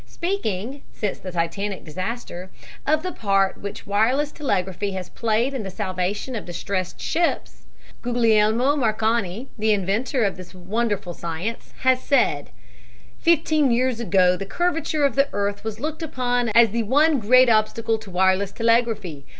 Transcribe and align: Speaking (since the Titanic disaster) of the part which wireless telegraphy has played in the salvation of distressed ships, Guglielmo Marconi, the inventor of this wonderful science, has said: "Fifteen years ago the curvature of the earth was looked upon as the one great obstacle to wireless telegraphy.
Speaking 0.07 0.81
(since 0.91 1.19
the 1.19 1.31
Titanic 1.31 1.83
disaster) 1.83 2.49
of 2.87 3.03
the 3.03 3.11
part 3.11 3.59
which 3.59 3.85
wireless 3.85 4.31
telegraphy 4.31 4.93
has 4.93 5.09
played 5.09 5.53
in 5.53 5.61
the 5.61 5.69
salvation 5.69 6.35
of 6.35 6.43
distressed 6.43 6.99
ships, 6.99 7.65
Guglielmo 8.01 8.75
Marconi, 8.75 9.47
the 9.59 9.71
inventor 9.71 10.23
of 10.23 10.37
this 10.37 10.55
wonderful 10.55 11.13
science, 11.13 11.75
has 11.81 12.01
said: 12.01 12.49
"Fifteen 13.19 13.69
years 13.69 13.99
ago 13.99 14.35
the 14.35 14.43
curvature 14.43 15.05
of 15.05 15.13
the 15.13 15.29
earth 15.33 15.63
was 15.63 15.79
looked 15.79 16.01
upon 16.01 16.49
as 16.55 16.71
the 16.71 16.81
one 16.81 17.19
great 17.19 17.47
obstacle 17.47 17.99
to 17.99 18.09
wireless 18.09 18.51
telegraphy. 18.51 19.23